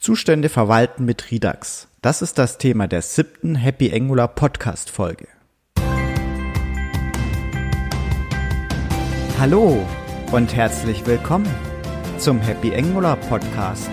Zustände 0.00 0.48
verwalten 0.48 1.04
mit 1.04 1.30
Redux. 1.30 1.86
Das 2.00 2.22
ist 2.22 2.38
das 2.38 2.56
Thema 2.56 2.88
der 2.88 3.02
siebten 3.02 3.54
Happy 3.54 3.92
Angular 3.92 4.28
Podcast 4.28 4.88
Folge. 4.88 5.28
Hallo 9.38 9.86
und 10.32 10.56
herzlich 10.56 11.04
willkommen 11.04 11.46
zum 12.16 12.40
Happy 12.40 12.74
Angular 12.74 13.16
Podcast, 13.16 13.90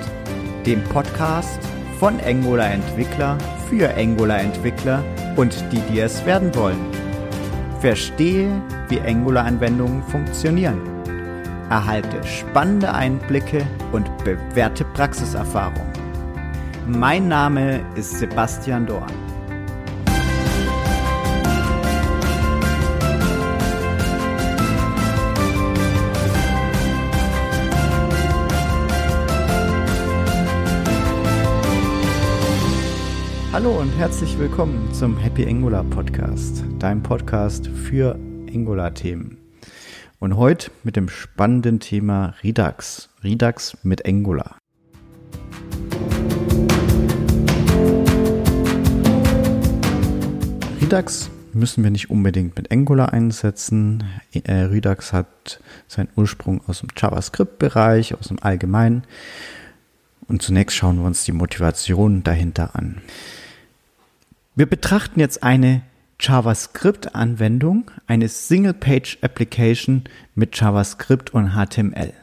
dem 0.65 0.81
Podcast 0.85 1.59
von 1.99 2.21
Angular 2.21 2.71
Entwickler 2.71 3.37
für 3.69 3.93
Angular 3.95 4.39
Entwickler 4.39 5.03
und 5.35 5.53
die, 5.73 5.81
die 5.91 5.99
es 5.99 6.25
werden 6.25 6.55
wollen. 6.55 6.79
Verstehe, 7.81 8.61
wie 8.87 9.01
Angular 9.01 9.43
Anwendungen 9.43 10.01
funktionieren. 10.03 10.79
Erhalte 11.69 12.25
spannende 12.25 12.93
Einblicke 12.93 13.67
und 13.91 14.09
bewährte 14.23 14.85
Praxiserfahrung. 14.85 15.96
Mein 16.89 17.27
Name 17.27 17.85
ist 17.97 18.17
Sebastian 18.17 18.85
Dorn. 18.85 19.11
Hallo 33.51 33.71
und 33.71 33.89
herzlich 33.97 34.39
willkommen 34.39 34.93
zum 34.93 35.17
Happy 35.17 35.45
Angular 35.45 35.83
Podcast, 35.83 36.63
deinem 36.79 37.03
Podcast 37.03 37.67
für 37.67 38.17
Angular-Themen. 38.47 39.37
Und 40.19 40.37
heute 40.37 40.71
mit 40.85 40.95
dem 40.95 41.09
spannenden 41.09 41.81
Thema 41.81 42.33
Redux. 42.43 43.09
Redux 43.23 43.77
mit 43.83 44.07
Angular. 44.07 44.56
Redux 50.87 51.29
müssen 51.51 51.83
wir 51.83 51.91
nicht 51.91 52.09
unbedingt 52.09 52.55
mit 52.55 52.71
Angular 52.71 53.11
einsetzen. 53.11 54.05
Äh, 54.31 54.53
Redux 54.53 55.11
hat 55.11 55.59
seinen 55.89 56.07
Ursprung 56.15 56.61
aus 56.65 56.79
dem 56.79 56.87
JavaScript-Bereich, 56.95 58.15
aus 58.15 58.29
dem 58.29 58.41
Allgemeinen. 58.41 59.03
Und 60.29 60.41
zunächst 60.41 60.77
schauen 60.77 60.99
wir 60.99 61.05
uns 61.05 61.25
die 61.25 61.33
Motivation 61.33 62.23
dahinter 62.23 62.73
an. 62.73 63.01
Wir 64.55 64.65
betrachten 64.65 65.19
jetzt 65.19 65.43
eine 65.43 65.81
JavaScript-Anwendung, 66.21 67.91
eine 68.07 68.29
Single-Page-Application 68.29 70.05
mit 70.35 70.57
JavaScript 70.57 71.33
und 71.33 71.49
HTML. 71.49 72.13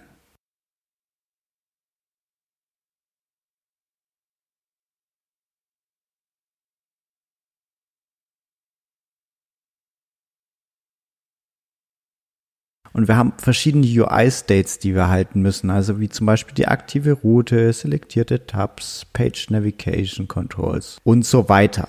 Und 12.94 13.08
wir 13.08 13.16
haben 13.16 13.32
verschiedene 13.38 13.86
UI-States, 13.86 14.78
die 14.78 14.94
wir 14.94 15.08
halten 15.08 15.42
müssen. 15.42 15.68
Also 15.68 15.98
wie 15.98 16.08
zum 16.08 16.26
Beispiel 16.26 16.54
die 16.54 16.68
aktive 16.68 17.12
Route, 17.12 17.72
selektierte 17.72 18.46
Tabs, 18.46 19.04
Page 19.12 19.50
Navigation 19.50 20.28
Controls 20.28 20.98
und 21.02 21.26
so 21.26 21.48
weiter. 21.48 21.88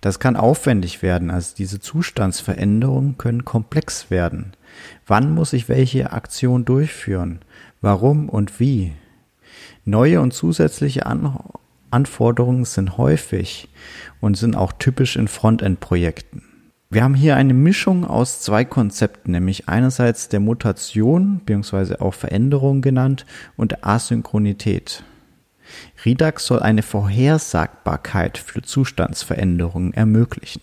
Das 0.00 0.18
kann 0.18 0.36
aufwendig 0.36 1.02
werden. 1.02 1.30
Also 1.30 1.54
diese 1.56 1.78
Zustandsveränderungen 1.78 3.16
können 3.16 3.44
komplex 3.44 4.10
werden. 4.10 4.52
Wann 5.06 5.32
muss 5.32 5.52
ich 5.52 5.68
welche 5.68 6.12
Aktion 6.12 6.64
durchführen? 6.64 7.38
Warum 7.80 8.28
und 8.28 8.58
wie? 8.58 8.92
Neue 9.84 10.20
und 10.20 10.34
zusätzliche 10.34 11.06
An 11.06 11.38
Anforderungen 11.92 12.64
sind 12.64 12.98
häufig 12.98 13.68
und 14.20 14.36
sind 14.36 14.56
auch 14.56 14.72
typisch 14.72 15.14
in 15.14 15.28
Frontend-Projekten. 15.28 16.42
Wir 16.94 17.02
haben 17.02 17.16
hier 17.16 17.34
eine 17.34 17.54
Mischung 17.54 18.04
aus 18.04 18.40
zwei 18.40 18.64
Konzepten, 18.64 19.32
nämlich 19.32 19.68
einerseits 19.68 20.28
der 20.28 20.38
Mutation 20.38 21.40
bzw. 21.44 21.96
auch 21.96 22.14
Veränderung 22.14 22.82
genannt 22.82 23.26
und 23.56 23.72
der 23.72 23.84
Asynchronität. 23.84 25.02
Redux 26.04 26.46
soll 26.46 26.60
eine 26.60 26.82
Vorhersagbarkeit 26.82 28.38
für 28.38 28.62
Zustandsveränderungen 28.62 29.92
ermöglichen. 29.92 30.62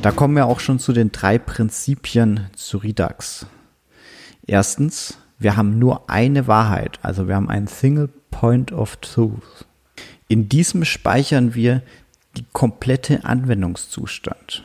Da 0.00 0.10
kommen 0.10 0.36
wir 0.36 0.46
auch 0.46 0.60
schon 0.60 0.78
zu 0.78 0.94
den 0.94 1.12
drei 1.12 1.36
Prinzipien 1.36 2.46
zu 2.56 2.78
Redux. 2.78 3.44
Erstens, 4.46 5.18
wir 5.38 5.58
haben 5.58 5.78
nur 5.78 6.08
eine 6.08 6.46
Wahrheit, 6.46 6.98
also 7.02 7.28
wir 7.28 7.36
haben 7.36 7.50
einen 7.50 7.66
Single 7.66 8.08
Point 8.30 8.72
of 8.72 8.96
Truth. 8.96 9.66
In 10.32 10.48
diesem 10.48 10.86
speichern 10.86 11.54
wir 11.54 11.82
die 12.38 12.46
komplette 12.54 13.26
Anwendungszustand. 13.26 14.64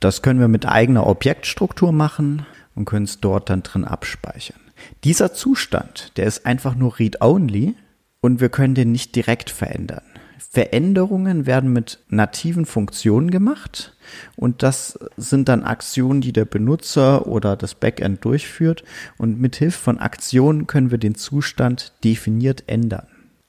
Das 0.00 0.20
können 0.20 0.38
wir 0.38 0.48
mit 0.48 0.66
eigener 0.66 1.06
Objektstruktur 1.06 1.92
machen 1.92 2.44
und 2.74 2.84
können 2.84 3.06
es 3.06 3.18
dort 3.18 3.48
dann 3.48 3.62
drin 3.62 3.86
abspeichern. 3.86 4.60
Dieser 5.02 5.32
Zustand, 5.32 6.12
der 6.18 6.26
ist 6.26 6.44
einfach 6.44 6.74
nur 6.74 6.98
read-only 6.98 7.74
und 8.20 8.42
wir 8.42 8.50
können 8.50 8.74
den 8.74 8.92
nicht 8.92 9.16
direkt 9.16 9.48
verändern. 9.48 10.04
Veränderungen 10.50 11.46
werden 11.46 11.72
mit 11.72 12.00
nativen 12.10 12.66
Funktionen 12.66 13.30
gemacht 13.30 13.96
und 14.36 14.62
das 14.62 14.98
sind 15.16 15.48
dann 15.48 15.62
Aktionen, 15.62 16.20
die 16.20 16.34
der 16.34 16.44
Benutzer 16.44 17.26
oder 17.26 17.56
das 17.56 17.74
Backend 17.74 18.22
durchführt 18.26 18.84
und 19.16 19.40
mit 19.40 19.56
Hilfe 19.56 19.78
von 19.78 19.98
Aktionen 19.98 20.66
können 20.66 20.90
wir 20.90 20.98
den 20.98 21.14
Zustand 21.14 21.94
definiert 22.04 22.64
ändern. 22.66 23.06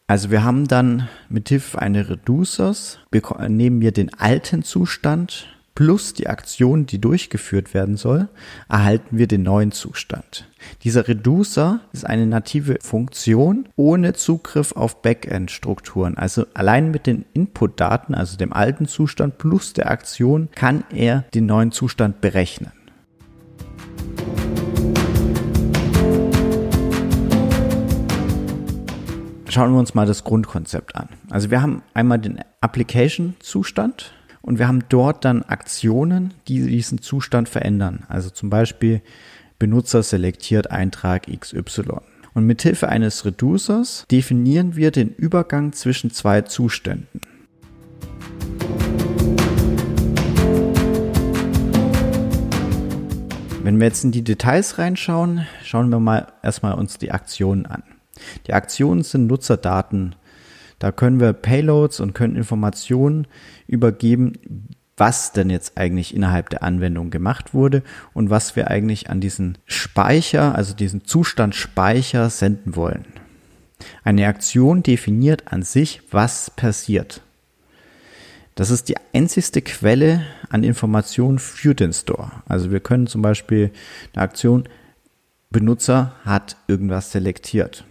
Also 0.08 0.32
wir 0.32 0.44
haben 0.44 0.68
dann 0.68 1.08
mit 1.30 1.50
Hilfe 1.50 1.82
eines 1.82 2.10
Reducers, 2.10 3.00
nehmen 3.48 3.82
wir 3.82 3.92
den 3.92 4.14
alten 4.14 4.64
Zustand 4.64 5.48
plus 5.76 6.14
die 6.14 6.28
Aktion, 6.28 6.86
die 6.86 7.00
durchgeführt 7.00 7.74
werden 7.74 7.98
soll, 7.98 8.28
erhalten 8.70 9.18
wir 9.18 9.28
den 9.28 9.44
neuen 9.44 9.72
Zustand. 9.72 10.48
Dieser 10.84 11.08
Reducer 11.08 11.80
ist 11.94 12.06
eine 12.06 12.26
native 12.26 12.78
Funktion 12.82 13.68
ohne 13.76 14.14
Zugriff 14.14 14.74
auf 14.74 15.02
Backend-Strukturen. 15.02 16.18
Also 16.18 16.46
allein 16.54 16.92
mit 16.92 17.08
den 17.08 17.26
Input-Daten, 17.34 18.14
also 18.14 18.38
dem 18.38 18.54
alten 18.54 18.88
Zustand 18.88 19.38
plus 19.38 19.74
der 19.74 19.90
Aktion, 19.90 20.50
kann 20.54 20.84
er 20.94 21.26
den 21.34 21.48
neuen 21.48 21.72
Zustand 21.72 22.22
berechnen. 22.22 22.72
Schauen 29.54 29.72
wir 29.72 29.80
uns 29.80 29.94
mal 29.94 30.08
das 30.08 30.24
Grundkonzept 30.24 30.96
an. 30.96 31.10
Also 31.30 31.52
wir 31.52 31.62
haben 31.62 31.84
einmal 31.94 32.18
den 32.18 32.40
Application-Zustand 32.62 34.12
und 34.42 34.58
wir 34.58 34.68
haben 34.68 34.84
dort 34.90 35.24
dann 35.26 35.44
Aktionen, 35.44 36.34
die 36.48 36.66
diesen 36.66 37.02
Zustand 37.02 37.50
verändern. 37.50 38.06
Also 38.08 38.32
zum 38.32 38.50
Beispiel 38.50 39.02
Benutzer 39.60 40.02
selektiert 40.02 40.72
Eintrag 40.72 41.28
XY. 41.28 41.84
Und 42.34 42.46
mithilfe 42.46 42.90
eines 42.90 43.26
Reducers 43.26 44.06
definieren 44.10 44.76
wir 44.76 44.90
den 44.90 45.10
Übergang 45.10 45.72
zwischen 45.72 46.10
zwei 46.10 46.42
Zuständen. 46.42 47.22
Wenn 53.62 53.80
wir 53.80 53.86
jetzt 53.86 54.04
in 54.04 54.12
die 54.12 54.24
Details 54.24 54.80
reinschauen, 54.80 55.46
schauen 55.64 55.90
wir 55.90 56.00
mal 56.00 56.34
erstmal 56.42 56.74
uns 56.74 56.98
die 56.98 57.12
Aktionen 57.12 57.68
an. 57.68 57.84
Die 58.48 58.54
Aktionen 58.54 59.04
sind 59.04 59.28
Nutzerdaten. 59.28 60.16
Da 60.80 60.92
können 60.92 61.20
wir 61.20 61.34
Payloads 61.34 62.00
und 62.00 62.14
können 62.14 62.36
Informationen 62.36 63.28
übergeben, 63.68 64.34
was 64.98 65.32
denn 65.32 65.50
jetzt 65.50 65.78
eigentlich 65.78 66.16
innerhalb 66.16 66.50
der 66.50 66.64
Anwendung 66.64 67.10
gemacht 67.10 67.54
wurde 67.54 67.84
und 68.14 68.30
was 68.30 68.56
wir 68.56 68.70
eigentlich 68.70 69.10
an 69.10 69.22
diesen 69.22 69.58
Speicher, 69.66 70.56
also 70.56 70.74
diesen 70.74 71.06
Zustand 71.06 71.56
Speicher 71.56 72.30
senden 72.30 72.76
wollen. 72.76 73.06
Eine 74.04 74.28
Aktion 74.28 74.84
definiert 74.84 75.52
an 75.52 75.64
sich, 75.64 76.02
was 76.12 76.52
passiert. 76.52 77.22
Das 78.56 78.70
ist 78.70 78.88
die 78.88 78.98
einzigste 79.14 79.62
Quelle 79.62 80.22
an 80.50 80.64
Informationen 80.64 81.40
für 81.40 81.74
den 81.74 81.92
Store. 81.92 82.32
Also 82.46 82.72
wir 82.72 82.80
können 82.82 83.08
zum 83.08 83.22
Beispiel 83.22 83.72
eine 84.14 84.24
Aktion 84.24 84.70
Benutzer 85.50 86.16
hat 86.26 86.58
irgendwas 86.68 87.12
selektiert. 87.12 87.86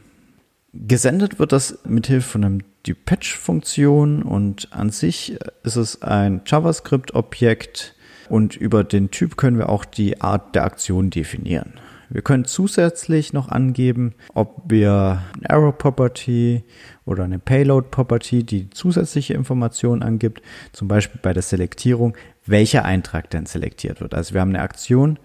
Gesendet 0.74 1.38
wird 1.38 1.52
das 1.52 1.80
mithilfe 1.84 2.30
von 2.30 2.44
einem 2.44 2.62
Depatch-Funktion 2.86 4.22
und 4.22 4.72
an 4.72 4.88
sich 4.90 5.38
ist 5.62 5.76
es 5.76 6.00
ein 6.00 6.40
JavaScript-Objekt 6.46 7.94
und 8.30 8.56
über 8.56 8.82
den 8.82 9.10
Typ 9.10 9.36
können 9.36 9.58
wir 9.58 9.68
auch 9.68 9.84
die 9.84 10.22
Art 10.22 10.54
der 10.54 10.64
Aktion 10.64 11.10
definieren. 11.10 11.74
Wir 12.08 12.22
können 12.22 12.46
zusätzlich 12.46 13.32
noch 13.32 13.48
angeben, 13.48 14.14
ob 14.34 14.70
wir 14.70 15.22
eine 15.34 15.50
Arrow 15.50 15.76
Property 15.76 16.62
oder 17.04 17.24
eine 17.24 17.38
Payload 17.38 17.88
Property, 17.90 18.44
die 18.44 18.70
zusätzliche 18.70 19.34
Informationen 19.34 20.02
angibt, 20.02 20.42
zum 20.72 20.88
Beispiel 20.88 21.20
bei 21.22 21.32
der 21.32 21.42
Selektierung, 21.42 22.16
welcher 22.46 22.84
Eintrag 22.84 23.30
denn 23.30 23.46
selektiert 23.46 24.00
wird. 24.00 24.14
Also 24.14 24.34
wir 24.34 24.40
haben 24.40 24.50
eine 24.50 24.60
Aktion, 24.60 25.18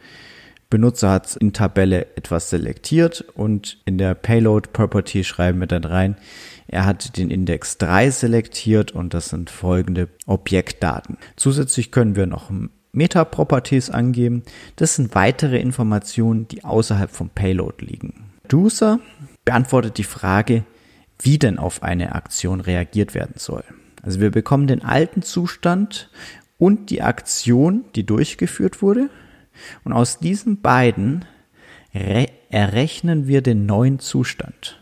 Benutzer 0.70 1.10
hat 1.12 1.36
in 1.38 1.54
Tabelle 1.54 2.08
etwas 2.18 2.50
selektiert 2.50 3.22
und 3.34 3.78
in 3.86 3.98
der 3.98 4.16
Payload 4.16 4.70
Property 4.74 5.24
schreiben 5.24 5.60
wir 5.60 5.68
dann 5.68 5.86
rein, 5.86 6.18
er 6.68 6.86
hat 6.86 7.18
den 7.18 7.30
Index 7.30 7.78
3 7.78 8.12
selektiert 8.12 8.92
und 8.92 9.14
das 9.14 9.30
sind 9.30 9.50
folgende 9.50 10.10
Objektdaten. 10.26 11.18
Zusätzlich 11.38 11.92
können 11.92 12.18
wir 12.18 12.26
noch 12.26 12.52
Meta-Properties 12.92 13.90
angeben. 13.90 14.44
Das 14.76 14.96
sind 14.96 15.16
weitere 15.16 15.60
Informationen, 15.60 16.48
die 16.50 16.66
außerhalb 16.66 17.10
vom 17.10 17.30
Payload 17.30 17.86
liegen. 17.86 18.32
Reducer 18.44 19.00
beantwortet 19.46 19.98
die 19.98 20.04
Frage, 20.04 20.64
wie 21.20 21.38
denn 21.38 21.58
auf 21.58 21.84
eine 21.84 22.16
Aktion 22.16 22.60
reagiert 22.60 23.14
werden 23.14 23.36
soll. 23.38 23.64
Also 24.04 24.20
wir 24.20 24.32
bekommen 24.32 24.68
den 24.68 24.84
alten 24.84 25.22
Zustand 25.22 26.10
und 26.58 26.90
die 26.90 27.02
Aktion, 27.02 27.86
die 27.96 28.06
durchgeführt 28.06 28.82
wurde. 28.82 29.10
Und 29.84 29.94
aus 29.94 30.20
diesen 30.20 30.62
beiden 30.62 31.26
errechnen 32.50 33.28
wir 33.28 33.42
den 33.42 33.66
neuen 33.66 34.00
Zustand. 34.00 34.82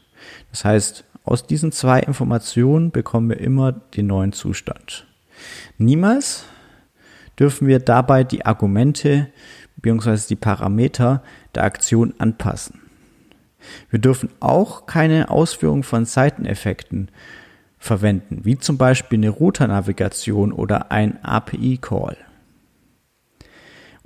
Das 0.51 0.65
heißt, 0.65 1.05
aus 1.23 1.47
diesen 1.47 1.71
zwei 1.71 1.99
Informationen 1.99 2.91
bekommen 2.91 3.29
wir 3.29 3.39
immer 3.39 3.71
den 3.71 4.07
neuen 4.07 4.31
Zustand. 4.31 5.07
Niemals 5.77 6.45
dürfen 7.39 7.67
wir 7.67 7.79
dabei 7.79 8.23
die 8.23 8.45
Argumente 8.45 9.27
bzw. 9.77 10.27
die 10.29 10.35
Parameter 10.35 11.23
der 11.53 11.63
Aktion 11.63 12.13
anpassen. 12.17 12.81
Wir 13.89 13.99
dürfen 13.99 14.29
auch 14.39 14.85
keine 14.85 15.29
Ausführung 15.29 15.83
von 15.83 16.05
Seiteneffekten 16.05 17.09
verwenden, 17.79 18.41
wie 18.43 18.57
zum 18.57 18.77
Beispiel 18.77 19.19
eine 19.19 19.29
Routernavigation 19.29 20.51
oder 20.51 20.91
ein 20.91 21.23
API-Call. 21.23 22.17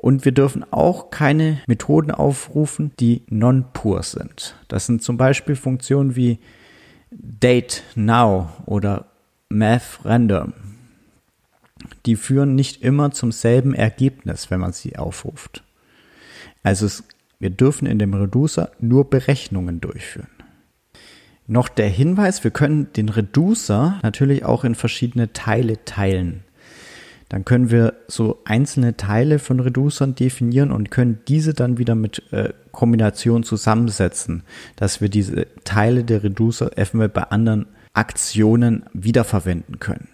Und 0.01 0.23
wir 0.23 0.31
dürfen 0.31 0.63
auch 0.71 1.09
keine 1.09 1.59
Methoden 1.67 2.11
aufrufen, 2.11 2.93
die 3.01 3.23
non-pur 3.27 4.01
sind. 4.03 4.55
Das 4.69 4.85
sind 4.85 5.03
zum 5.03 5.17
Beispiel 5.17 5.57
Funktionen 5.57 6.15
wie 6.15 6.39
Date 7.11 7.83
Now 7.95 8.49
oder 8.65 9.07
Math 9.49 9.99
Random. 10.05 10.53
Die 12.05 12.15
führen 12.15 12.55
nicht 12.55 12.81
immer 12.81 13.11
zum 13.11 13.33
selben 13.33 13.73
Ergebnis, 13.73 14.49
wenn 14.49 14.61
man 14.61 14.71
sie 14.71 14.95
aufruft. 14.95 15.65
Also 16.63 16.85
es, 16.85 17.03
wir 17.39 17.49
dürfen 17.49 17.85
in 17.85 17.99
dem 17.99 18.13
Reducer 18.13 18.71
nur 18.79 19.09
Berechnungen 19.09 19.81
durchführen. 19.81 20.29
Noch 21.45 21.67
der 21.67 21.89
Hinweis, 21.89 22.45
wir 22.45 22.51
können 22.51 22.93
den 22.93 23.09
Reducer 23.09 23.99
natürlich 24.01 24.45
auch 24.45 24.63
in 24.63 24.75
verschiedene 24.75 25.33
Teile 25.33 25.83
teilen. 25.83 26.45
Dann 27.29 27.45
können 27.45 27.69
wir 27.69 27.93
so 28.07 28.41
einzelne 28.43 28.97
Teile 28.97 29.37
von 29.37 29.59
Reducern 29.59 30.15
definieren 30.15 30.71
und 30.71 30.89
können 30.89 31.19
diese 31.27 31.53
dann 31.53 31.77
wieder 31.77 31.93
mit 31.93 32.23
äh, 32.31 32.53
Kombinationen 32.71 33.43
zusammensetzen, 33.43 34.43
dass 34.75 34.99
wir 34.99 35.09
diese 35.09 35.45
Teile 35.63 36.03
der 36.03 36.23
Reducer 36.23 36.75
eventuell 36.77 37.09
bei 37.09 37.23
anderen 37.23 37.67
Aktionen 37.93 38.83
wiederverwenden 38.93 39.79
können. 39.79 40.07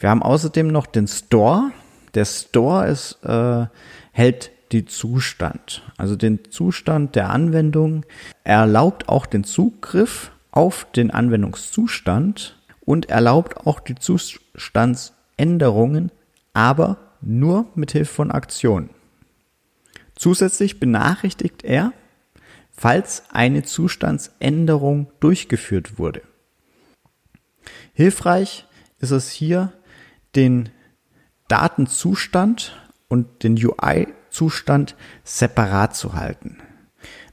Wir 0.00 0.10
haben 0.10 0.22
außerdem 0.22 0.68
noch 0.68 0.86
den 0.86 1.06
Store. 1.06 1.70
Der 2.14 2.24
Store 2.24 2.88
ist, 2.88 3.18
äh, 3.24 3.66
hält 4.12 4.50
die 4.72 4.84
Zustand, 4.84 5.82
also 5.96 6.16
den 6.16 6.50
Zustand 6.50 7.14
der 7.14 7.30
Anwendung. 7.30 8.04
Er 8.44 8.60
erlaubt 8.60 9.08
auch 9.08 9.26
den 9.26 9.44
Zugriff 9.44 10.32
auf 10.50 10.86
den 10.92 11.10
Anwendungszustand 11.10 12.57
und 12.88 13.10
erlaubt 13.10 13.66
auch 13.66 13.80
die 13.80 13.96
Zustandsänderungen, 13.96 16.10
aber 16.54 16.96
nur 17.20 17.66
mit 17.74 17.92
Hilfe 17.92 18.14
von 18.14 18.30
Aktionen. 18.30 18.88
Zusätzlich 20.16 20.80
benachrichtigt 20.80 21.64
er, 21.64 21.92
falls 22.70 23.24
eine 23.30 23.62
Zustandsänderung 23.62 25.12
durchgeführt 25.20 25.98
wurde. 25.98 26.22
Hilfreich 27.92 28.66
ist 29.00 29.10
es 29.10 29.30
hier, 29.30 29.74
den 30.34 30.70
Datenzustand 31.46 32.74
und 33.08 33.42
den 33.42 33.62
UI-Zustand 33.62 34.96
separat 35.24 35.94
zu 35.94 36.14
halten. 36.14 36.56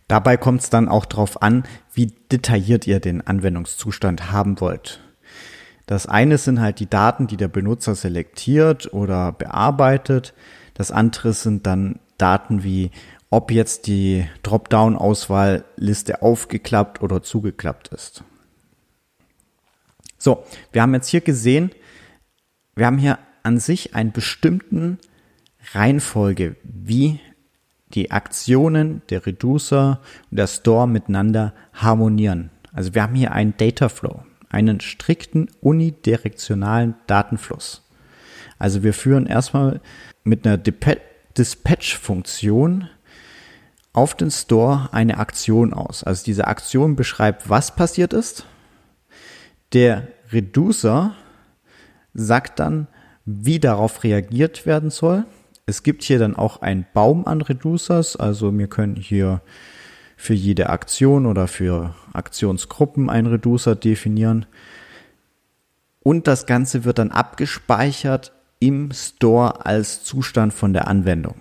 Dabei 0.10 0.36
kommt 0.36 0.63
es 0.63 0.69
dann 0.69 0.90
auch 0.90 1.06
darauf 1.06 1.42
an, 1.42 1.63
wie 1.94 2.08
detailliert 2.08 2.88
ihr 2.88 3.00
den 3.00 3.25
Anwendungszustand 3.25 4.34
haben 4.34 4.60
wollt. 4.60 5.00
Das 5.86 6.08
eine 6.08 6.38
sind 6.38 6.62
halt 6.62 6.80
die 6.80 6.90
Daten, 6.90 7.28
die 7.28 7.38
der 7.38 7.48
Benutzer 7.48 7.96
selektiert 7.96 8.92
oder 8.94 9.32
bearbeitet. 9.32 10.34
Das 10.74 10.92
andere 10.92 11.34
sind 11.34 11.68
dann 11.68 12.00
Daten 12.18 12.64
wie, 12.64 12.92
ob 13.30 13.52
jetzt 13.52 13.88
die 13.88 14.28
Dropdown-Auswahlliste 14.44 16.22
aufgeklappt 16.22 17.02
oder 17.02 17.22
zugeklappt 17.22 17.90
ist. 17.90 18.24
So, 20.18 20.44
wir 20.72 20.82
haben 20.82 20.94
jetzt 20.94 21.10
hier 21.10 21.22
gesehen, 21.22 21.72
wir 22.76 22.88
haben 22.88 22.98
hier 22.98 23.20
an 23.44 23.60
sich 23.60 23.94
einen 23.94 24.12
bestimmten 24.12 24.98
Reihenfolge, 25.74 26.56
wie 26.64 27.20
die 27.94 28.10
Aktionen 28.10 29.04
der 29.10 29.26
Reducer 29.26 30.02
und 30.32 30.38
der 30.38 30.48
Store 30.48 30.88
miteinander 30.88 31.54
harmonieren. 31.74 32.50
Also 32.74 32.96
wir 32.96 33.04
haben 33.04 33.16
hier 33.16 33.32
einen 33.34 33.56
Data 33.56 33.88
Flow 33.88 34.24
einen 34.50 34.80
strikten 34.80 35.50
unidirektionalen 35.62 36.96
Datenfluss. 37.08 37.82
Also 38.58 38.84
wir 38.84 38.94
führen 38.94 39.26
erstmal 39.26 39.82
mit 40.24 40.46
einer 40.46 40.58
Dispatch-Funktion 40.58 42.90
auf 43.94 44.16
den 44.16 44.32
Store 44.32 44.90
eine 44.92 45.18
Aktion 45.18 45.74
aus. 45.74 46.04
Also 46.04 46.24
diese 46.26 46.48
Aktion 46.48 46.96
beschreibt, 46.96 47.50
was 47.50 47.76
passiert 47.76 48.14
ist. 48.14 48.46
Der 49.74 50.08
Reducer 50.32 51.16
sagt 52.14 52.60
dann, 52.60 52.88
wie 53.26 53.60
darauf 53.60 54.04
reagiert 54.04 54.66
werden 54.66 54.90
soll. 54.90 55.26
Es 55.66 55.82
gibt 55.82 56.04
hier 56.04 56.20
dann 56.20 56.36
auch 56.36 56.62
einen 56.62 56.86
Baum 56.94 57.26
an 57.26 57.42
Reducers. 57.42 58.16
Also 58.16 58.56
wir 58.58 58.68
können 58.68 58.96
hier 58.96 59.42
für 60.18 60.34
jede 60.34 60.70
Aktion 60.70 61.26
oder 61.26 61.48
für 61.48 61.96
Aktionsgruppen 62.14 63.10
einen 63.10 63.28
Reducer 63.28 63.76
definieren. 63.76 64.46
Und 66.02 66.28
das 66.28 66.46
Ganze 66.46 66.84
wird 66.84 67.00
dann 67.00 67.12
abgespeichert 67.12 68.32
im 68.60 68.92
Store 68.92 69.66
als 69.66 70.04
Zustand 70.04 70.54
von 70.54 70.74
der 70.74 70.88
Anwendung. 70.88 71.36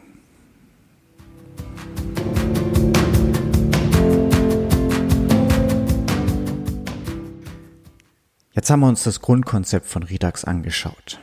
Jetzt 8.55 8.70
haben 8.70 8.81
wir 8.81 8.89
uns 8.89 9.03
das 9.03 9.20
Grundkonzept 9.20 9.87
von 9.87 10.05
Redux 10.05 10.44
angeschaut. 10.44 11.20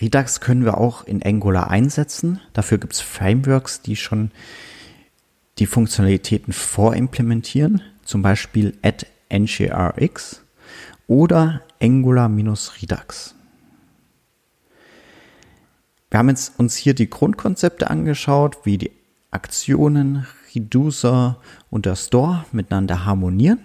Redux 0.00 0.40
können 0.40 0.64
wir 0.64 0.76
auch 0.76 1.04
in 1.04 1.22
Angular 1.22 1.70
einsetzen. 1.70 2.40
Dafür 2.52 2.78
gibt 2.78 2.94
es 2.94 3.00
Frameworks, 3.00 3.80
die 3.80 3.94
schon 3.94 4.32
die 5.58 5.66
Funktionalitäten 5.66 6.52
vorimplementieren, 6.52 7.82
zum 8.04 8.22
Beispiel 8.22 8.76
at 8.82 9.06
ngrx 9.30 10.42
oder 11.06 11.62
Angular-Redux. 11.80 13.34
Wir 16.10 16.18
haben 16.18 16.28
jetzt 16.28 16.58
uns 16.58 16.76
hier 16.76 16.94
die 16.94 17.10
Grundkonzepte 17.10 17.90
angeschaut, 17.90 18.58
wie 18.64 18.78
die 18.78 18.92
Aktionen, 19.30 20.26
Reducer 20.54 21.40
und 21.70 21.86
der 21.86 21.96
Store 21.96 22.44
miteinander 22.52 23.04
harmonieren. 23.04 23.58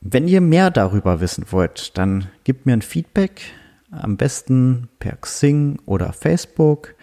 Wenn 0.00 0.28
ihr 0.28 0.40
mehr 0.40 0.70
darüber 0.70 1.20
wissen 1.20 1.46
wollt, 1.50 1.96
dann 1.98 2.28
gebt 2.44 2.66
mir 2.66 2.72
ein 2.74 2.82
Feedback, 2.82 3.42
am 3.90 4.16
besten 4.16 4.88
per 4.98 5.16
Xing 5.16 5.80
oder 5.84 6.12
Facebook. 6.12 6.94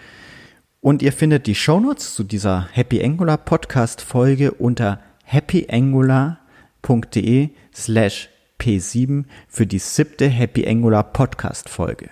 Und 0.81 1.01
ihr 1.01 1.11
findet 1.11 1.45
die 1.45 1.55
Shownotes 1.55 2.15
zu 2.15 2.23
dieser 2.23 2.69
Happy 2.71 3.03
Angular 3.03 3.35
Podcast 3.37 4.01
Folge 4.01 4.53
unter 4.53 5.01
happyangular.de 5.25 7.49
slash 7.75 8.29
p7 8.59 9.25
für 9.49 9.67
die 9.67 9.79
siebte 9.79 10.29
Happy 10.29 10.65
Angular 10.65 11.03
Podcast 11.03 11.67
Folge. 11.67 12.09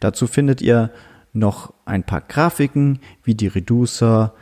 Dazu 0.00 0.26
findet 0.26 0.62
ihr 0.62 0.92
noch 1.34 1.74
ein 1.84 2.04
paar 2.04 2.22
Grafiken, 2.22 3.00
wie 3.22 3.34
die 3.34 3.48
Reducer, 3.48 4.32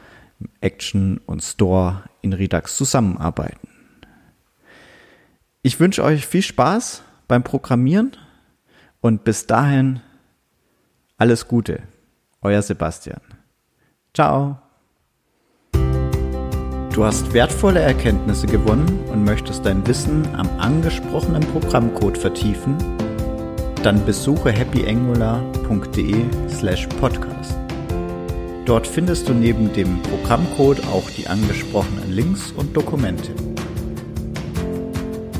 Action 0.60 1.18
und 1.26 1.42
Store 1.42 2.04
in 2.20 2.32
Redux 2.32 2.76
zusammenarbeiten. 2.76 3.66
Ich 5.62 5.80
wünsche 5.80 6.04
euch 6.04 6.28
viel 6.28 6.42
Spaß 6.42 7.02
beim 7.26 7.42
Programmieren 7.42 8.12
und 9.00 9.24
bis 9.24 9.48
dahin 9.48 10.00
alles 11.16 11.48
Gute. 11.48 11.82
Euer 12.40 12.62
Sebastian. 12.62 13.31
Ciao. 14.14 14.58
Du 16.92 17.02
hast 17.02 17.32
wertvolle 17.32 17.80
Erkenntnisse 17.80 18.46
gewonnen 18.46 19.00
und 19.10 19.24
möchtest 19.24 19.64
dein 19.64 19.86
Wissen 19.86 20.28
am 20.36 20.46
angesprochenen 20.58 21.42
Programmcode 21.42 22.18
vertiefen? 22.18 22.76
Dann 23.82 24.04
besuche 24.04 24.52
happyangular.de 24.52 26.26
slash 26.50 26.86
podcast. 27.00 27.56
Dort 28.66 28.86
findest 28.86 29.30
du 29.30 29.32
neben 29.32 29.72
dem 29.72 30.02
Programmcode 30.02 30.86
auch 30.88 31.08
die 31.10 31.26
angesprochenen 31.26 32.12
Links 32.12 32.52
und 32.52 32.76
Dokumente. 32.76 33.32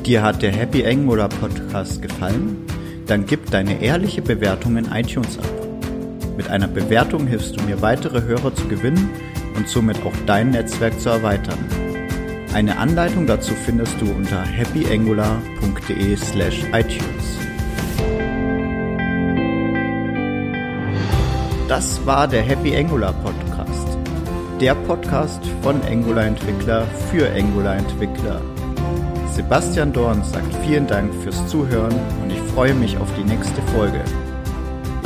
Dir 0.06 0.22
hat 0.22 0.40
der 0.40 0.52
Happy 0.52 0.84
Angular 0.86 1.28
Podcast 1.28 2.00
gefallen? 2.00 2.56
Dann 3.06 3.26
gib 3.26 3.50
deine 3.50 3.82
ehrliche 3.82 4.22
Bewertung 4.22 4.78
in 4.78 4.90
iTunes 4.90 5.38
ab. 5.38 5.61
Mit 6.42 6.50
einer 6.50 6.66
Bewertung 6.66 7.28
hilfst 7.28 7.56
du 7.56 7.62
mir 7.62 7.80
weitere 7.82 8.22
Hörer 8.22 8.52
zu 8.52 8.66
gewinnen 8.66 9.10
und 9.54 9.68
somit 9.68 10.04
auch 10.04 10.12
dein 10.26 10.50
Netzwerk 10.50 10.98
zu 10.98 11.08
erweitern. 11.08 11.58
Eine 12.52 12.78
Anleitung 12.78 13.28
dazu 13.28 13.54
findest 13.54 14.00
du 14.00 14.10
unter 14.10 14.44
happyangular.de 14.44 16.16
slash 16.16 16.64
iTunes. 16.72 17.38
Das 21.68 22.04
war 22.04 22.26
der 22.26 22.42
Happy 22.42 22.76
Angular 22.76 23.12
Podcast. 23.12 23.96
Der 24.60 24.74
Podcast 24.74 25.40
von 25.62 25.80
Angular 25.82 26.24
Entwickler 26.24 26.86
für 27.10 27.30
Angular 27.30 27.76
Entwickler. 27.76 28.40
Sebastian 29.32 29.92
Dorn 29.92 30.24
sagt 30.24 30.52
vielen 30.66 30.88
Dank 30.88 31.14
fürs 31.22 31.46
Zuhören 31.46 31.94
und 32.20 32.32
ich 32.32 32.40
freue 32.52 32.74
mich 32.74 32.98
auf 32.98 33.08
die 33.16 33.24
nächste 33.24 33.62
Folge. 33.74 34.02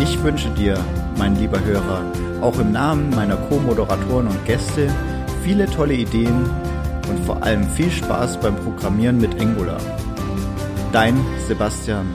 Ich 0.00 0.23
wünsche 0.23 0.50
dir, 0.50 0.78
mein 1.16 1.37
lieber 1.37 1.62
Hörer, 1.64 2.02
auch 2.40 2.58
im 2.58 2.73
Namen 2.73 3.11
meiner 3.11 3.37
Co-Moderatoren 3.37 4.28
und 4.28 4.44
Gäste 4.44 4.88
viele 5.42 5.66
tolle 5.66 5.94
Ideen 5.94 6.44
und 7.08 7.25
vor 7.25 7.42
allem 7.42 7.64
viel 7.70 7.90
Spaß 7.90 8.40
beim 8.40 8.56
Programmieren 8.56 9.18
mit 9.18 9.40
Angular. 9.40 9.80
Dein 10.92 11.14
Sebastian 11.46 12.06